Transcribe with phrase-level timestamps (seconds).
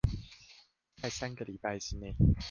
[0.99, 2.15] 在三個禮拜之內